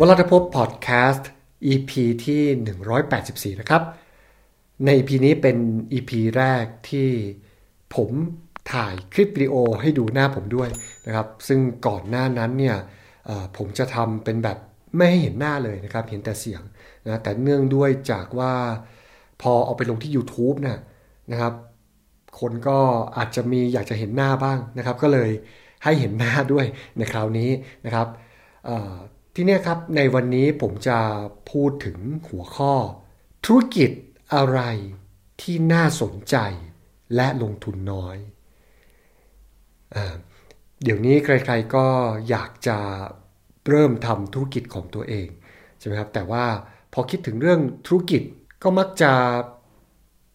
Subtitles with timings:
[0.00, 1.30] วลาทพบพอดแคสต์
[1.72, 1.92] EP
[2.24, 2.42] ที่
[3.56, 3.82] 184 นะครับ
[4.84, 5.56] ใน EP นี้เป็น
[5.92, 7.08] EP แรกที่
[7.94, 8.10] ผม
[8.72, 10.68] ถ่ายคลิปวิดีโอให้ดูหน้าผมด้วย
[11.06, 12.76] นะครับ ซึ่งก่อนหน้านั้นเนี่ย
[13.56, 14.58] ผมจะทำเป็นแบบ
[14.96, 16.62] ไม่ให้เห็นหน้าเลยนะครับ เห็นแต่เสียง
[17.04, 18.52] นะแต่เนื่องด้วยจากว่า
[19.42, 20.80] พอเอาไปลงที่ YouTube นะ
[21.32, 21.52] นะครับ
[22.40, 22.78] คนก็
[23.16, 25.30] อาจจะมีอยากจะเห็นหน้าบ้างนะครับ ก็เลย
[25.84, 26.66] ให้เห็นหน้าด้วย
[26.98, 27.50] ในคราวนี้
[27.86, 28.08] นะครับ
[29.38, 30.98] ที่นี่ครับในวันนี้ผมจะ
[31.50, 32.74] พูดถึงหัวข้อ
[33.44, 33.90] ธุรกิจ
[34.34, 34.60] อะไร
[35.40, 36.36] ที่น่าสนใจ
[37.14, 38.16] และลงทุนน้อย
[39.94, 39.96] อ
[40.82, 41.86] เดี๋ยวนี้ใครๆก็
[42.30, 42.78] อยากจะ
[43.68, 45.28] เริ่มทำธุรกิจของตัวเอง
[45.78, 46.44] ใช่ไหมครับแต่ว่า
[46.92, 48.22] พอคิดถึงเรื่องธุรกิจ
[48.62, 49.12] ก็มักจะ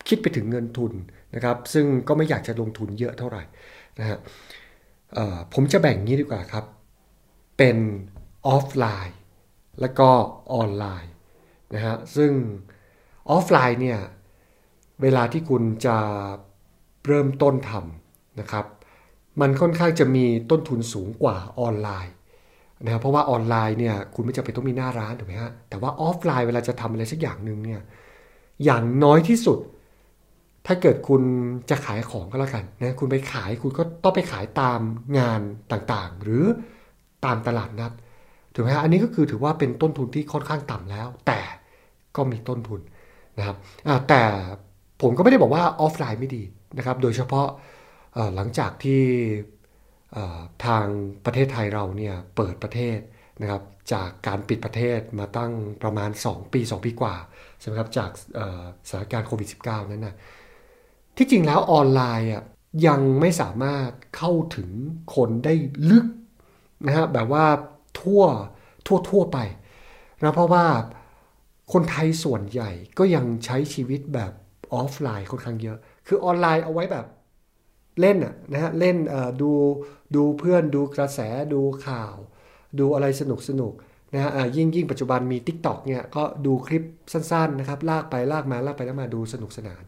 [0.08, 0.92] คิดไปถึงเงินทุน
[1.36, 3.44] นะครับ ซึ่งก็ไม่อยากจะลงทุนเยอะเท่าไหร่
[4.00, 4.18] นะฮะ
[5.54, 6.66] ผมจะแบ่งงี้ดีกว่าครับ
[7.58, 7.78] เป็น
[8.48, 9.18] ออฟไลน์
[9.82, 10.10] และก็
[10.54, 11.12] ออนไลน์
[11.74, 12.32] นะฮะซึ่ง
[13.30, 14.00] ออฟไลน์เนี่ย
[15.02, 15.98] เวลาที่คุณจะ
[17.08, 18.66] เริ่มต้นทำนะครับ
[19.42, 22.14] มันค่อนข้างจะมีต้นทุนสูงกว่าออนไลน์
[22.84, 27.82] นะเพราะว่าออนไลน์เนี่ยคุณไม่จำเป็นต้องมีหน้าร้านถูกไหมฮะแต่ว่าออฟไลน์เวลาจะทำอะไรสักอย่างหนึ่งเนี่ย
[28.64, 29.60] อย่างน้อยที่สุด
[30.68, 31.22] ถ้าเกิดคุณ
[31.70, 34.82] จะขายของก็แล้วกันนะคุณไปขายคุณก็ต้องไปขายตาม
[35.20, 36.44] งานต่างๆ หรือ
[37.26, 37.92] ตามตลาดนัด
[38.54, 41.40] ถูกไหมฮะอันนี้ก็คือถือว่าเป็นต้นทุนที่ค่อนข้างต่ำแล้ว แต่
[42.16, 42.82] ก็มีต้นทุน
[43.38, 43.58] นะครับ
[44.10, 44.22] แต่
[45.02, 46.44] ผมก็ไม่ได้บอกว่าออฟไลน์ไม่ดี
[46.78, 47.48] นะครับ โดยเฉพาะ
[48.36, 49.04] หลังจากที่
[50.66, 50.86] ทาง
[51.26, 52.98] ประเทศไทยเราเนี่ยเปิดประเทศ
[53.42, 53.62] นะครับ
[53.94, 55.52] จากการปิดประเทศมาตั้ง
[55.84, 57.16] ประมาณ 2 ปี 2 ปีกว่า
[57.60, 58.10] ใช่ไหมครับจาก
[58.90, 60.16] สถานการณ์โควิด -19 นั้นนะ
[61.18, 62.44] ที่จริงแล้วออนไลน์อะ
[62.88, 64.70] ยังไม่สามารถเข้าถึง
[65.16, 65.54] คนได้
[65.90, 66.06] ลึก
[66.86, 67.46] นะฮะแบบว่า
[68.02, 68.24] ทั่ว
[68.88, 69.38] ทั่วทั่วไป
[70.22, 70.66] นะเพราะว่า
[71.74, 74.32] คนไทยส่วนใหญ่ก็ยังใช้ชีวิตแบบ
[74.74, 77.06] ออฟไลน์ค่อนข้างเยอะ คือออนไลน์เอาไว้แบบ
[78.00, 78.98] เล่นอะนะฮะเล่น
[79.42, 79.52] ดู
[80.16, 81.20] ดูเพื่อนดูกระแส
[81.54, 82.16] ดูข่าว
[82.80, 83.74] ดูอะไรสนุกสนุก
[84.14, 89.84] นะฮะยิ่งยิ่งปัจจุบันมี Tik t o อกเนี่ยก็ดูคลิปสั้นๆนะครับลากไปลากมาลากไปแล้วมาดูสนุกสนาน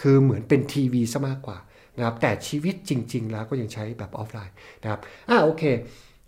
[0.00, 1.58] คือเหมือนเป็นทีวีซะมากกว่า
[1.96, 5.62] นะครับแต่ชีวิตจริง ๆ แล้วก็ยังใช้แบบออฟไลน์นะครับอ่าโอเค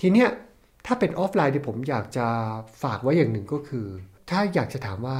[0.00, 0.28] ทีเนี้ย
[0.86, 2.26] ถ้าเป็นออฟไลน์ที่ผมอยากจะ
[2.82, 3.86] ฝากไว้อย่างหนึ่งก็คือ
[4.30, 5.18] ถ้าอยากจะถามว่า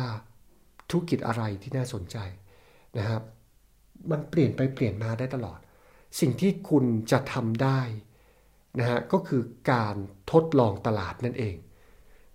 [0.91, 2.17] ธุรกิจอะไรที่น่าสนใจ
[2.99, 3.23] นะครับ
[4.11, 5.59] มันเปลี่ยนไปเปลี่ยนมาได้ตลอด
[6.21, 7.81] สิ่งที่คุณจะทำได้
[8.79, 9.97] นะฮะก็คือการ
[10.33, 11.57] ทดลองตลาดนั่นเอง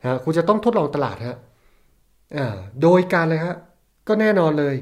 [0.01, 1.37] นะคุณจะต้องทดลองตลาดฮะ
[2.81, 3.55] โดยการเลยฮะ
[4.07, 4.75] ก็แน่นอนเลย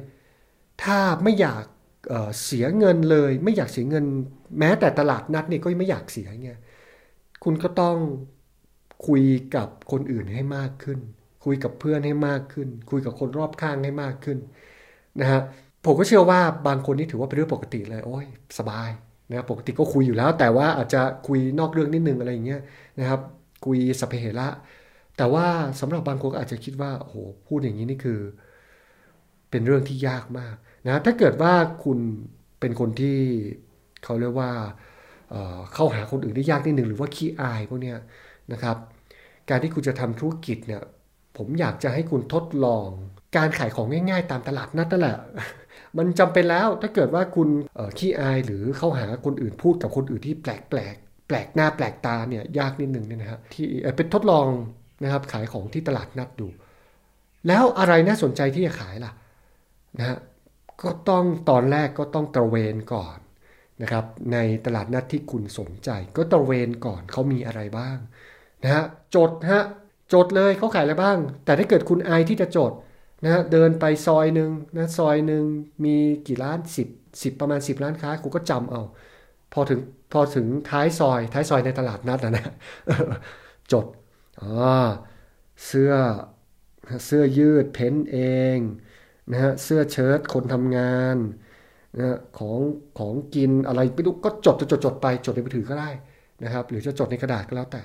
[0.84, 1.64] ถ้าไม่อยาก
[2.10, 4.06] เเสียเงินเลย ไม่อยากเสียเงิน
[4.60, 6.60] แม้แต่ตลาดนัดนี่ก็ไม่อยากเสียเงี้ย
[7.44, 7.98] คุณก็ต้อง
[9.08, 9.24] คุย
[9.56, 11.00] กับคนอื่นให้มากขึ้น
[11.46, 14.38] คุยกับเพื่อนให้มากขึ้น คุยกับคนรอบข้างให้มากขึ้น
[15.22, 15.42] นะฮะ
[15.86, 18.26] ผมก็เชื่อว่าบางคนนี่ถือว่าเป็นเรื่องปกติเลย โอ้ย
[18.60, 18.90] สบาย
[19.30, 22.62] นะปกติก็คุยอยู่แล้ว แต่ว่าอาจจะคุยนอกเรื่องนิดนึงอะไรอย่างเงี้ย
[23.00, 23.20] นะครับ
[23.66, 24.48] คุยสเปเหระ
[25.18, 25.46] แต่ว่า
[25.80, 27.16] สำหรับบางคนก็อาจจะคิดว่าโอ้โห
[27.48, 28.20] พูดอย่างนี้นี่คือ
[29.50, 31.54] เป็นเรื่องที่ยากมากนะถ้าเกิดว่า
[31.84, 32.00] คุณ
[32.60, 33.18] เป็นคนที่
[34.04, 34.52] เขาเรียกว่า
[35.74, 37.98] เข้าหาคนอื่นได้ยากนิดหนึ่งหรือว่าขี้อายพวกเนี้ย
[38.52, 38.78] นะครับ
[39.50, 40.82] การที่คุณจะทำธุรกิจเนี่ย
[41.38, 42.88] ผมอยากจะให้คุณทดลอง
[43.38, 45.18] การขายของง่าย ๆ ตามตลาดนัดนั่นแหละ
[45.98, 47.50] มันจำเป็นแล้วถ้าเกิดว่าคุณ
[47.98, 50.96] ขี้อายหรือเข้าหาคนอื่นพูดกับคนอื่นที่แปลกแปลก
[51.28, 53.66] แปลกหน้าแปลกตาเนี่ยยากนิดนึงเนี่ยนะฮะที่
[53.98, 54.48] เป็นทดลอง
[55.04, 56.48] นะครับขายของที่ตลาดนัดดู
[57.48, 59.12] แล้วอะไรน่าสนใจที่จะขายล่ะ
[59.98, 60.18] นะฮะ
[60.84, 63.18] ก็ต้องตอนแรกก็ต้องตระเวนก่อน
[63.82, 67.98] นะครับในตลาดนัดที่คุณสนใจ ก็ตระเวนก่อนเขามีอะไรบ้าง
[68.64, 68.84] นะฮะ
[69.16, 69.62] จดฮะ
[70.14, 72.72] จดเลยเขาขายอะไรบ้าง แต่ถ้าเกิดคุณอายที่จะจด
[73.26, 75.44] นะเดินไปซอยหนึ่งนะซอยหนึ่ง
[75.86, 75.96] มี
[76.28, 76.88] กี่ร้านสิบ
[77.24, 78.82] สิบประมาณสิบร้านค้าคุณก็จำเอา
[79.54, 79.80] พอถึง
[80.12, 82.44] พอถึงท้ายซอย ท้ายซอยในตลาดนัดนะนะ
[83.72, 83.86] จด
[84.42, 84.50] อ๋อ
[85.66, 85.92] เสื้อ
[87.06, 88.18] เสื้อยืดเพ้นเอ
[88.56, 88.58] ง
[89.32, 91.18] นะฮะเสื้อเชิ้ตคนทำงาน
[91.98, 92.60] นะของ
[93.00, 95.90] ของกินอะไรไม่รู้ก็จดจดจดจดไปจดในมือถือก็ได้
[96.44, 97.84] นะครับ หรือจะจดในกระดาษก็แล้วแต่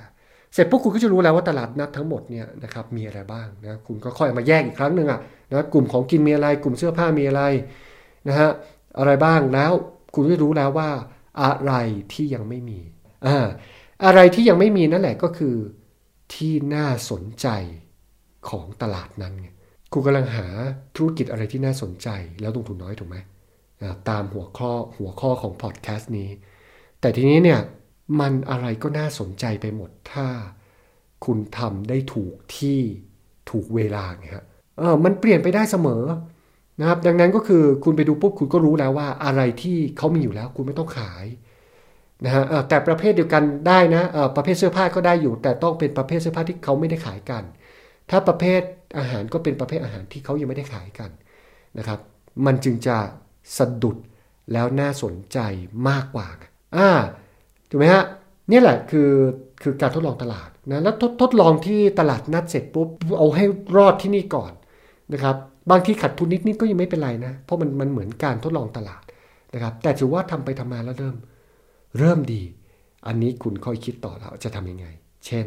[0.53, 7.43] เสร็จปุ๊บคุณก็จะรู้แล้วว่าตลาดนัดทั้งหมดเนี่ยนะครับมีอะไรบ้างนะคุณก็ค่อยมาแยกอีกครั้งหนึ่งอะนะกลุ่มของกินมีอะไร กลุ่มเสื้อผ้ามีอะไร
[8.29, 8.50] นะฮะ
[8.99, 9.73] อะไรบ้างแล้ว
[10.15, 10.91] คุณก็รู้แล้วว่า
[11.43, 11.73] อะไร
[12.12, 12.81] ที่ยังไม่มี
[13.27, 13.47] อ่า
[14.05, 15.56] อะไรที่ยังไม่มีนั่นแหละก็คือ
[16.35, 17.49] ที่น่าสนใจ
[18.49, 19.49] ของตลาดนั้นไง
[19.93, 20.47] คุณกำลังหา
[20.97, 22.09] ธุรกิจอะไรที่น่าสนใจ
[22.41, 23.17] แล้วลงทุนน้อยถูกไหม
[24.09, 26.29] ตามหัวข้อหัวข้อของพอดแคสต์นี้
[27.01, 27.61] แต่ทีนี้เนี่ย
[28.20, 30.26] มันอะไรก็น่าสนใจไปหมดถ้า
[31.25, 32.81] คุณทำได้ถูกที่
[33.50, 34.44] ถูกเวลาไงฮะ
[34.78, 36.05] เออมันเปลี่ยนไปได้เสมอ
[36.81, 41.25] นะครับ ดังนั้นก็คือคุณไปดูปุ๊บคุณก็รู้แล้วว่าอะไรที่เขามีอยู่แล้ว คุณไม่ต้องขาย
[42.25, 44.02] นะฮะแต่ประเภทเดียวกันได้นะ
[44.37, 47.43] ประเภทเสื้อผ้าก็ได้อยู่ แต่ต้องเป็นประเภทเสื้อผ้าที่เขาไม่ได้ขายกัน
[48.10, 48.60] ถ้าประเภท
[48.99, 51.10] อาหารก็เป็นประเภทอาหารที่เขายังไม่ได้ขายกัน
[51.78, 52.00] นะครับ
[52.46, 52.96] มันจึงจะ
[53.58, 53.96] สะดุด
[54.52, 55.38] แล้วน่าสนใจ
[55.88, 56.28] มากกว่า
[56.76, 56.90] อ่า
[57.70, 58.05] ถูกไหมฮะ
[58.50, 59.11] นี่แหละคือ
[59.62, 62.88] คือการทดลองตลาดนะแล้วทดทดลองที่ตลาดนัดเสร็จปุ๊บ
[63.19, 63.44] เอาให้
[63.76, 64.53] รอดที่นี่ก่อน
[65.12, 65.37] นะครับ
[65.70, 69.03] บางทีขัดทุนนิดนิดก็ยังไม่เป็นไรนะ เพราะมันมันเหมือนการทดลองตลาด
[69.55, 71.17] นะครับ แต่ถือว่าทำไปทำมาแล้วเริ่ม
[71.99, 72.43] เริ่มดี
[73.06, 74.87] อันนี้คุณค่อยคิดต่อแล้วจะทำยังไง
[75.26, 75.47] เช่น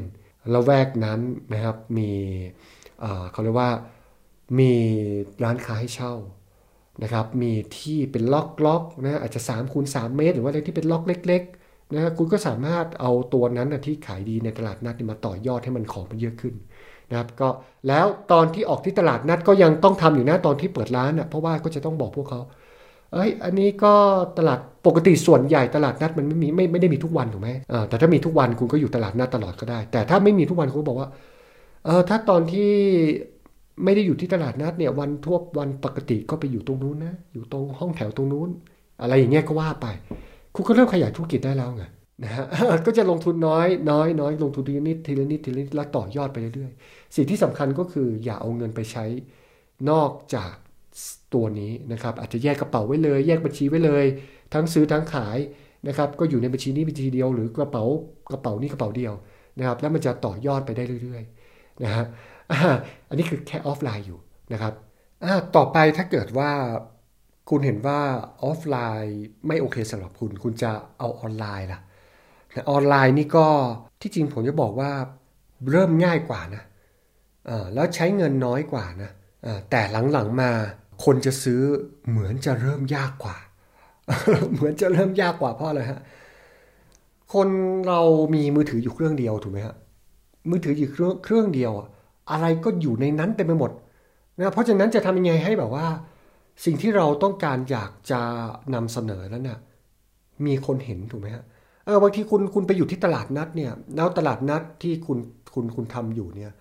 [0.53, 1.19] ละแวกนั้น
[1.53, 2.09] นะครับมี
[3.31, 3.71] เขาเรียกว่า
[4.59, 4.71] มี
[5.43, 6.13] ร้านค้าให้เช่า
[7.03, 11.60] นะครับ มีที่เป็นล็อกล็อกนะอาจจะ3คูณ3เมตร หรือว่าอะไรที่เป็นล็อกเล็ก ๆ
[11.93, 16.53] นะคุณก็สามารถเอาตัวนั้นนะที่ขายดีในตลาดนัดมาต่อยอดให้มันของมันเยอะขึ้น
[17.09, 17.49] นะครับก็
[17.87, 22.41] แล้วตอนที่ออกที่ตลาดนัดก็ยังต้องทำอยู่นะตอนที่เปิดร้านนะเพราะว่าก็จะต้องบอกพวกเขา
[23.13, 23.93] เอ้ยอันนี้ก็
[24.37, 31.09] ตลาดปกติส่วนใหญ่ตลาดนัดมันไม่มีไม่ไม่ได้มีทุกวันถูกไหมอ่าแต่ถ้ามีทุกวันคุณก็อยู่ตลาดนัดตลอดก็ได้ แต่ถ้าไม่มีทุกวันคุณก็บอกว่า
[31.85, 32.71] เออถ้าตอนที่
[33.83, 38.49] ไม่ได้อยู่ที่ตลาดนัดเนี่ยวันทั่ววันปกติก็ไปอยู่ตรงนู้นนะอยู่ตรงห้องแถวตรงนู้น
[39.01, 39.87] อะไรอย่างเงี้ยก็ว่าไป
[40.55, 41.83] คุณก็เริ่มขยายธุรกิจได้แล้วไง
[42.23, 42.45] นะฮะ
[42.85, 49.05] ก็จะลงทุนน้อยน้อยน้อยลงทุนทีละนิดทีละนิดทีละนิดแล้วต่อยอดไปเรื่อยๆสิ่งที่สำคัญก็คืออย่าเอาเงินไปใช้
[49.89, 50.53] นอกจาก
[51.33, 54.05] ตัวนี้นะครับ อาจจะแยกกระเป๋าไว้เลย แยกบัญชีไว้เลย
[54.53, 55.37] ทั้งซื้อทั้งขาย
[55.87, 57.83] นะครับ ก็อยู่ในบัญชีนี้บัญชีเดียวหรือกระเป๋า
[58.31, 59.13] กระเป๋านี้กระเป๋าเดียว
[59.57, 62.05] นะครับ แล้วมันจะต่อยอดไปได้เรื่อยๆนะฮะ
[63.09, 64.19] อันนี้คือแค่ออฟไลน์อยู่
[64.53, 64.73] นะครับ
[65.55, 66.51] ต่อไปถ้าเกิดว่า
[67.49, 67.99] คุณเห็นว่า
[68.43, 71.79] ออฟไลน์ไม่โอเคสำหรับคุณ คุณจะเอาออนไลน์ล่ะ
[72.71, 73.47] ออนไลน์นี่ก็
[74.01, 74.91] ที่จริงผมจะบอกว่า
[75.71, 76.63] เริ่มง่ายกว่านะ
[77.73, 79.11] แล้วใช้เงินน้อยกว่านะ
[79.69, 80.51] แต่หลังๆมา
[81.05, 81.61] คนจะซื้อ
[82.09, 83.37] เหมือนจะเริ่มยากกว่า
[84.53, 85.99] เหมือนจะเริ่มยากกว่าเพราะอะไรฮะ
[87.33, 87.47] คน
[87.87, 88.01] เรา
[88.35, 89.75] มีมือถืออยู่เครื่องเดียวถูกไหมฮะ
[90.49, 91.71] มือถืออยู่เครื่องเครื่องเดียว
[92.31, 93.71] อะไรก็อยู่ในนั้นเต็มไปหมด
[94.37, 95.85] นะเพราะฉะนั้นจะทำยังไงให้แบบว่า
[96.65, 98.21] สิ่งที่เราต้องการอยากจะ
[98.73, 99.59] นำเสนอนั้นเนี่ย
[100.45, 101.43] มีคนเห็นถูกไหมฮะ
[101.85, 105.17] เออบางทีคุณคุณไปอยู่ที่ตลาดนัดเนี่ยแล้วตลาดนัดที่คุณ
[105.53, 106.51] คุณคุณทำอยู่เนี่ย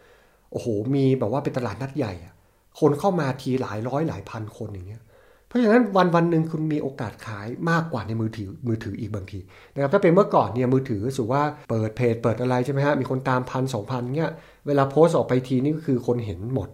[0.53, 2.35] โอ้โห มีแบบว่าเป็นตลาดนัดใหญ่อะ
[2.81, 5.03] คนเข้ามาทีหลายร้อยหลายพันคนอย่างเงี้ย
[5.47, 9.39] เพราะฉะนั้นวันวันหนึ่งคุณมีโอกาสขายมากกว่าในมือถือมือถืออีกบางที
[9.75, 14.33] นะครับถ้าเป็นเมื่อก่อนเนี่ยมือถือสูว่าเปิดเพจเปิดอะไรใช่ไหมฮะมีคนตามพันสองพันเงี้ย
[14.67, 16.69] เวลาโพสต์ออกไปทีนี่ก็คือคนเห็นหมด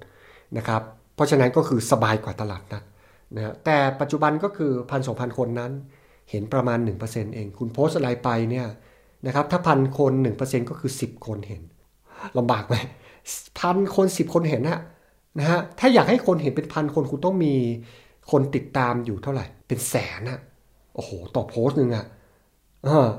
[0.58, 0.82] นะครับ
[1.14, 2.82] เพราะฉะนั้นก็คือสบายกว่าตลาดนัด
[3.34, 5.73] นะแต่ปัจจุบันก็คือพันสองพันคนนั้น
[6.31, 8.67] เห็นประมาณ 1%เอง คุณโพสอะไรไปเนี่ย
[9.26, 11.62] นะครับถ้าพันคน 1%ก็คือ 10 คนเห็น
[12.38, 12.75] ลำบากไหม
[13.61, 14.81] พันคน 10 คนเห็นนะ
[15.38, 17.55] นะฮะถ้าอยากให้คนเห็นเป็นพันคนคุณต้องมี
[18.31, 20.40] คนติดตามอยู่เท่าไหร่ เป็นแสนอะ
[20.94, 22.06] โอ้โหต่อโพสต์หนึ่งอะ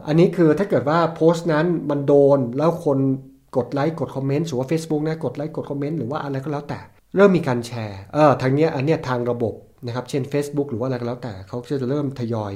[0.07, 2.97] อันนี้คือถ้าเกิดว่าโพสต์นั้นมันโดนแล้วคน
[3.57, 6.79] กดไลค์กดคอมเมนต์สมมติว่า Facebook นะกดไลค์กดคอมเมนต์หรือว่าอะไรก็แล้วแต่
[7.15, 9.53] เริ่มมีการแชร์เออทางเนี้ยอันเนี้ยทางระบบ
[9.85, 12.53] นะครับ เช่น Facebook หรือว่าอะไรก็แล้วแต่เขาจะเริ่มทยอย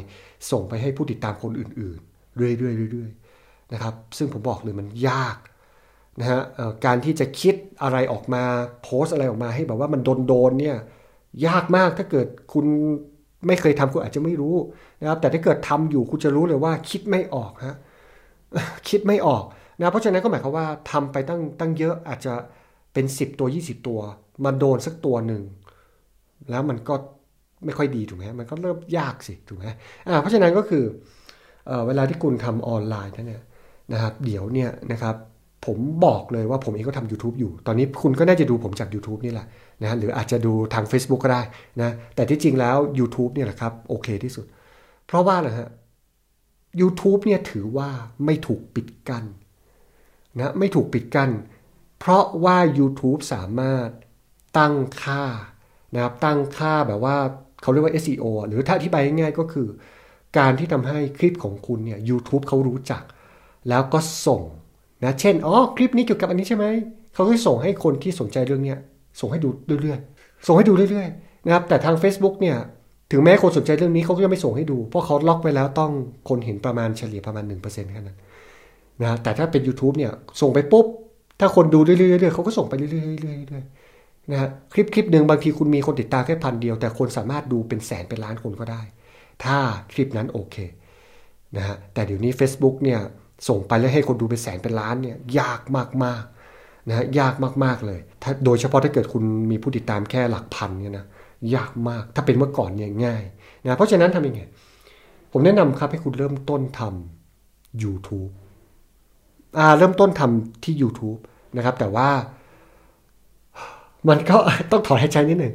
[0.51, 5.37] ส่งไปให้ผู้ติดตามคนอื่นๆเรื่อยๆเรื่อยๆนะครับ ซึ่งผมบอกเลยมันยาก
[6.19, 6.41] นะฮะ
[6.85, 8.43] การที่จะคิดอะไรออกมา
[8.83, 10.77] โพสอะไรออกมาให้แบบว่ามันโดนๆเนี่ย
[11.47, 12.65] ยากมากถ้าเกิดคุณ
[13.47, 14.55] ไม่เคยทำคุณอาจจะไม่รู้
[15.01, 17.77] นะครับ แต่ถ้าเกิดทำอยู่คุณจะรู้เลยว่าคิดไม่ออกฮะ
[18.89, 19.43] คิดไม่ออก
[19.79, 22.33] นะเพราะฉะนั้นก็หมายความว่าทำไปตั้งตั้งเยอะอาจจะ
[22.93, 23.99] เป็น 10 ตัว 20 ตัว
[24.43, 25.41] มาโดนสักตัวหนึ่ง
[26.49, 26.93] แล้วมันก็
[27.65, 29.65] ไม่ค่อยดีถูกไหมมันก็เริ่มยากสิถูกไหม
[30.07, 30.83] อ่าเพราะฉะนั้นก็คือ
[31.67, 33.43] เอเวลาที่คุณทำออนไลน์นั่นเนี่ย
[33.93, 35.15] นะครับเดี๋ยวเนี่ยนะครับ
[35.65, 39.47] ผมบอกเลยว่าผมเองก็ทำ YouTube อยู่ ตอนนี้คุณก็น่าจะดูผมจาก YouTube นี่แหละ
[39.81, 41.41] นะหรืออาจจะดูทาง Facebook ก็ได้
[41.81, 44.45] นะ แต่ที่จริงแล้ว YouTube เนี่ยแหละครับโอเคที่สุด
[45.05, 45.67] เพราะว่านะฮะ
[46.81, 47.89] YouTube เนี่ยถือว่า
[48.25, 49.25] ไม่ถูกปิดกัน้น
[50.37, 51.31] นะไม่ถูกปิดกัน้น
[51.99, 53.89] เพราะว่า YouTube สามารถ
[54.57, 55.23] ตั้งค่า
[55.93, 57.15] นะครับตั้งค่าแบบว่า
[57.61, 59.67] เขาเรียกว่า SEO หรือถ้าอธิบายง่ายๆก็คือ
[60.37, 63.03] การที่ทำให้คลิปของคุณเนี่ย YouTube เขารู้จัก
[63.69, 64.41] แล้วก็ส่ง
[65.03, 66.65] นะเช่นอ๋อคลิปนี้เกี่ยวกับอันนี้ใช่ไหม
[67.13, 68.77] เขาก็ส่งให้คนที่สนใจเรื่องเนี้ย
[69.19, 69.49] ส่งให้ดู
[69.81, 72.57] เรื่อยๆส่งให้ดูเรื่อยๆนะครับแต่ทาง Facebook เนี่ย
[73.11, 75.91] ถึงแม้คนสนใจเรื่องนี้เขาก็ยังไม่ส่งให้ดู เพราะเขาล็อกไว้แล้วต้อง
[76.29, 78.17] คนเห็นประมาณเฉลี่ยประมาณ 1%แค่นั้น
[79.01, 80.85] นะแต่ถ้าเป็น YouTube เนี่ยส่งไปปุ๊บ
[81.39, 82.87] ถ้าคนดูเรื่อยๆเขาก็ส่งไปเรื่
[83.59, 83.90] อยๆ
[84.29, 88.81] นะฮะคลิปคลิปหนึ่งบางทีคุณมีคนติดตามแค่พันเดียว แต่คนสามารถดูเป็นแสนเป็นล้านคนก็ได้
[89.43, 89.57] ถ้า
[89.93, 90.55] คลิปนั้นโอเค
[91.57, 92.99] นะฮะแต่เดี๋ยวนี้ Facebook เนี่ย
[93.47, 96.23] ส่งไปแล้วให้คนดูเป็นแสนเป็นล้านเนี่ยยากมาก
[96.89, 101.05] นะฮะยากมากๆเลยถ้าโดยเฉพาะถ้าเกิดคุณมีผู้ติดตามแค่หลักพันเนี่ยนะ
[101.55, 103.23] ยากมากถ้าเป็นเมื่อก่อนเนี่ยง่าย
[103.63, 104.41] นะเพราะฉะนั้นทำยังไง
[105.31, 108.31] ผมแนะนำครับให้คุณเริ่มต้นทำ YouTube
[109.57, 111.19] อ่าเริ่มต้นทำที่ YouTube
[111.57, 112.09] นะครับแต่ว่า
[114.09, 114.37] มันก็
[114.71, 115.53] ต้องถอนให้ใจนิดหนึ่ง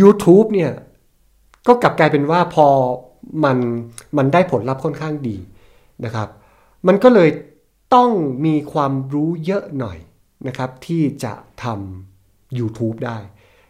[0.00, 0.72] YouTube เนี่ย
[1.68, 2.66] ก็กลับกลายเป็นว่าพอ
[3.44, 3.58] มัน
[4.16, 5.36] มันได้ผลลัพธ์ค่อนข้างดี
[6.04, 6.28] นะครับ
[6.86, 7.30] มันก็เลย
[7.94, 8.10] ต้อง
[8.46, 9.98] มีความรู้เยอะหน่อย
[10.48, 11.32] นะครับ ที่จะ
[11.62, 13.18] ทำ YouTube ได้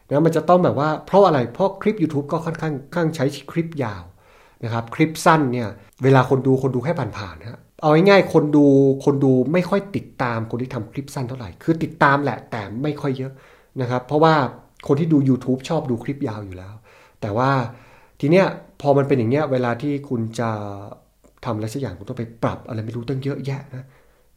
[0.08, 4.02] นะมันจะต้องแบบว่าเพราะอะไร เพราะคลิป YouTube ก็ค่อนข้างข้างใช้คลิปยาว
[4.64, 5.68] นะครับ คลิปสั้นเนี่ย
[6.02, 8.66] เวลาคนดูคนดูแค่ผ่านๆนะเอาง่ายๆคนดู
[9.04, 13.32] คนดูไม่ค่อยติดตามคนที่ทำคลิปสั้นเท่าไหร่ คือติดตามแหละแต่ไม่ค่อยเยอะ
[13.80, 14.34] นะครับ เพราะว่า
[14.86, 16.74] คนที่ดู YouTube ชอบดูคลิปยาวอยู่แล้ว
[17.20, 17.50] แต่ว่า
[18.20, 18.46] ทีเนี้ย
[18.80, 20.50] พอมันเป็นอย่างเงี้ยเวลาที่คุณจะ
[21.44, 23.84] ทำอะไรสักอย่างคุณต้องไปปรับอะไรไม่รู้ตั้งเยอะแยะนะ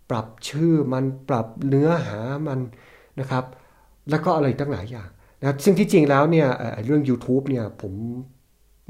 [0.10, 2.60] ปรับชื่อมันปรับเนื้อหามัน
[3.20, 3.44] นะครับ
[4.10, 5.10] แล้วก็อะไรตั้งหลายอย่าง
[5.40, 6.48] นะซึ่งที่จริงแล้วเนี่ย
[6.86, 7.94] เรื่อง YouTube เนี่ยผม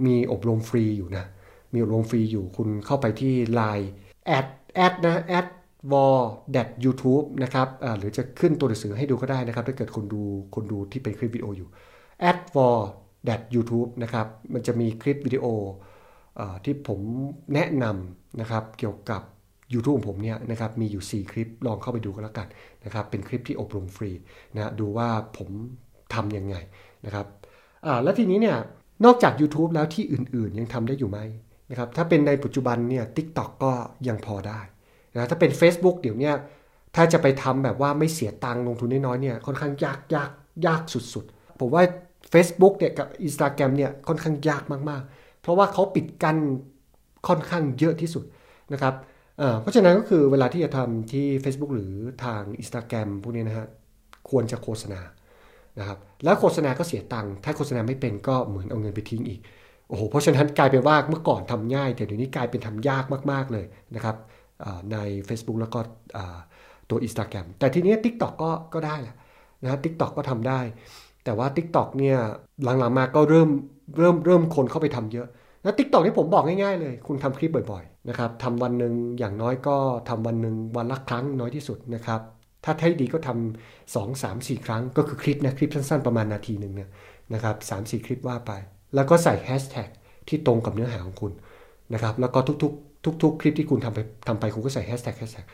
[0.05, 1.25] มีอบรมฟรีอยู่นะ
[1.73, 3.87] มีอบรมฟรีอยู่คุณเข้าไปที่ Line
[4.27, 5.47] แอดแอดนะแอด
[5.91, 6.19] วอล
[6.51, 10.21] เด็ดยูทูบนะครับหรือจะขึ้นตัวหนังสือให้ดูก็ได้นะครับ ถ้าเกิดคนดู
[10.55, 11.69] คนดูที่เป็นคลิปวิดีโออยู่
[12.19, 12.79] add วอล
[13.25, 15.45] เด็ดยูทูบนะครับ มันจะมีคลิปวิดีโอ
[16.63, 16.99] ที่ผม
[17.53, 19.21] แนะนำนะครับเกี่ยวกับ
[19.73, 22.47] YouTube ของผมเนี่ยนะครับมีอยู่ 4 คลิปลองเข้าไปดูกันแล้วกัน
[22.85, 24.11] นะครับเป็นคลิปที่อบรมฟรี
[24.55, 25.49] นะดูว่าผม
[26.13, 26.55] ทำยังไง
[27.05, 27.25] นะครับ
[28.03, 28.57] แล้วทีนี้เนี่ย
[29.05, 31.19] นอกจาก YouTube แล้วที่อื่นๆ ยังทำได้อยู่ไหม
[31.69, 33.71] นะครับถ้าเป็นในปัจจุบันเนี่ย TikTok ก็
[34.07, 34.59] ยังพอได้
[35.15, 36.31] นะถ้าเป็น Facebook เดี๋ยวนี้
[36.95, 40.29] ถ้าจะไปทำแบบว่าไม่เสียตังค์ลงทุนน้อยๆเนี่ยค่อนข้างยากยาก
[40.65, 41.83] ยากสุดๆ ผมว่า
[42.33, 46.37] Facebook เนี่ยกับ Instagram เนี่ยค่อนข้างยากมากๆ เพราะว่าเขาปิดกั้น
[47.27, 48.25] ค่อนข้างเยอะที่สุด
[48.73, 48.93] นะครับ
[49.61, 51.93] เพราะฉะนั้นก็คือเวลาที่จะทำที่ Facebook หรือ
[52.23, 53.67] ทาง Instagram พวกนี้นะฮะ
[54.29, 55.01] ควรจะโฆษณา
[55.79, 59.39] นะครับแล้วโฆษณาก็เสียตังค์ถ้าโฆษณาไม่เป็นก็เหมือนเอาเงินไปทิ้งอีก
[59.87, 63.65] โอ้โหเพราะฉะนั้นกลายเป็นว่าเมื่อก่อนทำง่ายแต่เดี๋ยวนี้กลายเป็นทำยากมากๆเลย
[63.95, 64.15] นะครับ
[64.93, 65.79] ใน Facebook แล้วก็
[66.89, 69.15] ตัว Instagram แต่ทีนี้ TikTok ก็ก็ได้แหละ
[69.63, 70.59] นะ TikTok ก็ทำได้
[71.23, 72.17] แต่ว่า TikTok เนี่ย
[72.63, 73.49] หลังๆมาก็เริ่ม
[73.97, 75.27] เริ่มเริ่มคนเข้าไปทำเยอะ
[75.63, 79.77] นะ TikTok นี่ผมบอกง่ายๆเลย คุณทำคลิปบ่อยๆนะครับทำวันหนึ่งอย่างน้อยก็
[80.09, 82.21] ทำวันหนึ่งวันละครั้งน้อยที่สุดนะครับ
[82.65, 86.89] ถ้าให้ดีก็ทำสองสามสี่ครั้งก็คือคลิปนะคลิปสั้นๆประมาณนาทีหนึ่งเนี่ย
[87.33, 88.51] นะครับสามสี่คลิปว่าไป
[88.95, 89.89] แล้วก็ใส่แฮชแท็ก
[90.27, 91.31] ที่ตรงกับเนื้อหาของคุณ
[91.93, 95.45] นะครับแล้วก็ทุกๆ ทุก ๆ คลิปที่คุณทำไปทำไปคุณก็ใส่แฮชแท็กแฮชแท็ก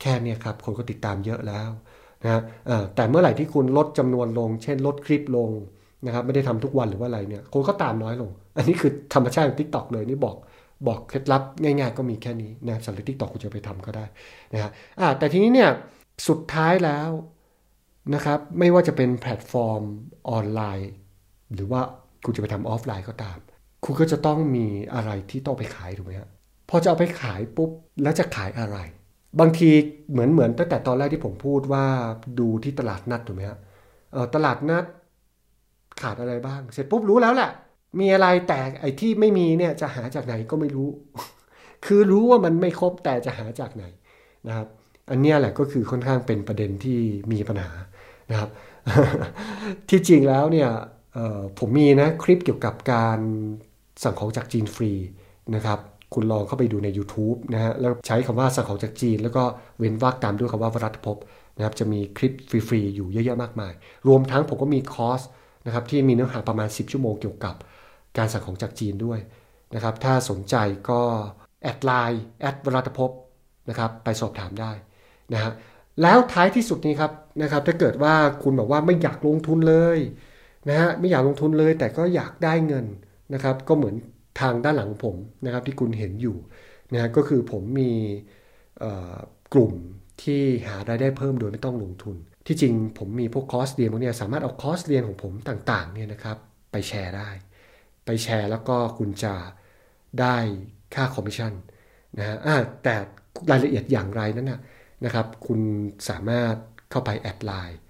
[0.00, 1.70] แค่นี้ครับคนก็ติดตามเยอะแล้ว
[2.24, 2.40] นะ
[2.94, 5.50] แต่เมื่อไหร่ที่คุณลดจำนวนลง เช่น ลดคลิปลง
[6.06, 10.36] นะครับไม่ได้ทำทุกวันหรือว่าอะไรเนี่ยคนก็ตามน้อยลง อันนี้คือธรรมชาติของ TikTok เลยนี่บอก
[10.88, 14.04] บอกเคล็ดลับง่ายๆ ก็มีแค่นี้นะสำหรับ TikTok คุณจะไปทำก็ได้
[14.52, 14.70] นะฮะ
[15.18, 15.70] แต่ทีนี้เนี่ย
[16.28, 17.10] สุดท้ายแล้ว
[18.14, 19.82] นะครับไม่ว่าจะเป็นแพลตฟอร์ม
[20.30, 20.92] ออนไลน์
[21.54, 21.80] หรือว่า
[22.24, 23.38] คุณจะไปทำออฟไลน์ก็ตาม
[23.84, 26.28] คุณก็จะต้องมีอะไรที่ต้องไปขายถูกไหมฮะ
[26.68, 27.70] พอจะเอาไปขายปุ๊บ
[28.02, 28.78] แล้วจะขายอะไร
[29.40, 29.70] บางที
[30.10, 31.84] เหมือนเหมือนตั้งแต่ตอนแรกที่ผมพูดว่า
[32.38, 33.58] ดูที่ตลาดนัดถูกไหมฮะ
[34.34, 34.84] ตลาดนัด
[36.02, 37.50] ขาดอะไรบ้าง เสร็จปุ๊บรู้แล้วแหละ
[38.00, 40.88] มีอะไรแต่ไอ้ที่ไม่มีเนี่ยจะหาจากไหนก็ไม่รู้
[41.86, 43.84] คือรู้ว่ามันไม่ครบแต่จะหาจากไหน
[44.48, 44.68] นะครับ
[45.10, 46.98] อันนี้แหละก็คือค่อนข้างเป็นประเด็นที่
[47.32, 47.70] มีปัญหา
[48.30, 48.50] นะครับ
[49.90, 50.68] ที่จริงแล้วเนี่ย
[51.58, 53.18] ผมมีนะคลิปเกี่ยวกับการ
[54.02, 54.92] สั่งของจากจีนฟรี
[55.54, 55.78] นะครับ
[56.14, 59.42] คุณลองเข้าไปดูใน YouTube นะฮะแล้วใช้คำว่าสั่งของจากจีน แล้วก็
[59.78, 61.16] เว้นวรรคตามด้วยคำว่าวรัตภพ
[61.56, 62.32] นะครับจะมีคลิป
[62.68, 63.72] ฟรีๆอยู่เยอะๆมากมาย
[64.08, 65.20] รวมทั้งผมก็มีคอร์ส
[65.66, 67.54] นะครับที่มีเนื้อหาประมาณ 10 ชั่วโมงเกี่ยวกับ
[68.18, 69.18] การสั่งของจากจีนด้วย
[69.74, 70.56] นะครับถ้าสนใจ
[70.90, 71.00] ก็
[71.62, 73.10] add Line add วรัตภพ
[73.68, 74.72] นะครับไปสอบถามได้
[75.32, 75.52] นะฮะ
[76.02, 79.98] แล้วท้ายที่สุดนี้ครับนะครับถ้าเกิดว่าคุณบอกว่าไม่อยากลงทุนเลย
[80.68, 82.86] นะฮะไม่อยากลงทุนเลยแต่ก็อยากได้เงิน
[83.34, 83.94] นะครับ ก็เหมือน
[84.40, 86.36] ทางด้านหลังผมนะครับ ที่คุณเห็นอยู่
[86.92, 87.92] นะก็คือผมมี
[89.54, 89.72] กลุ่ม
[90.22, 96.36] ที่หารายได้เพิ่มโดยไม่ต้องลงทุน ที่จริงผมมีพวกคอร์สเรียนพวกนี้สามารถเอาคอร์สเรียนของผมต่างๆเนี่ยนะครับ
[96.72, 97.28] ไปแชร์ได้
[98.04, 99.34] ไปแชร์แล้วก็คุณจะ
[100.20, 100.36] ได้
[100.94, 101.52] ค่าคอมมิชชั่น
[102.18, 102.36] นะฮะ
[102.84, 102.94] แต่
[103.50, 104.60] รายละเอียดอย่างไรนั้นนะ
[105.04, 105.60] นะครับ คุณ
[106.08, 106.54] สามารถ
[106.90, 107.80] เข้าไปแอดไลน์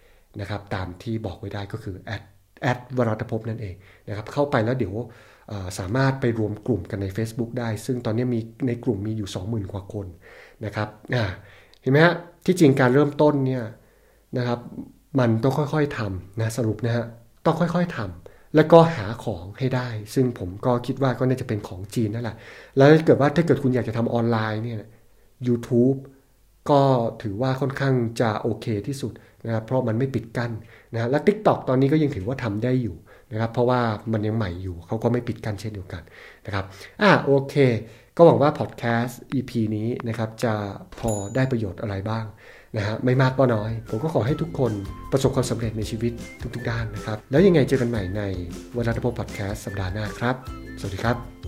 [0.40, 2.23] นะครับ ตามที่บอกไว้ได้ก็คือแอด
[2.62, 3.75] แอดวรัตภพนั่นเอง
[4.09, 4.94] นะครับ เข้าไปแล้วเดี๋ยว
[5.78, 10.07] สามารถไปรวมกลุ่มกันใน Facebook ได้ ซึ่งตอนนี้มีในกลุ่มมีอยู่ 20,000 กว่าคน
[10.64, 10.88] นะครับ
[11.83, 12.14] เห็นไหมฮะ
[12.47, 13.64] ที่จริงการเริ่มต้นเนี่ย
[14.38, 14.61] นะครับ
[15.19, 17.04] มันต้องค่อยๆทำนะสรุปนะฮะ
[17.47, 22.37] ต้องค่อยๆทำแล้วก็หาของให้ได้ ซึ่งผมก็คิดว่าก็น่าจะเป็นของจีนนั่นแหละ
[22.76, 24.80] แล้วเกิดว่าถ้าเกิดคุณอยากจะทำออนไลน์เนี่ย
[25.47, 25.99] YouTube
[26.71, 26.83] ก็
[27.23, 29.12] ถือว่าค่อนข้างจะโอเคที่สุด
[29.47, 30.50] นะครับเพราะมันไม่ปิดกั้น
[30.92, 32.97] นะและ TikTok ตอนนี้ก็ยังถือว่าทำได้อยู่
[33.32, 33.80] นะครับเพราะว่า
[34.12, 36.02] มันยังใหม่อยู่เขาก็ไม่ปิดกั้นเช่นเดียวกัน
[36.46, 36.64] นะครับ
[37.02, 37.54] อ่าโอเค
[38.16, 40.54] ก็หวังว่าพอดแคสต์ EP นี้นะครับจะ
[41.00, 42.25] พอได้ประโยชน์อะไรบ้าง
[42.76, 44.72] นะฮะไม่มากก็น้อย ผมก็ขอให้ทุกคน
[45.12, 46.12] ประสบความสำเร็จในชีวิต
[46.54, 48.22] ทุกๆด้านนะครับ แล้วยังไงเจอกันใหม่ใน
[48.76, 50.37] วันรัตพงศ์พอดแคสต์สัปดาห์หน้าครับ
[50.80, 51.39] สวัสดีครับ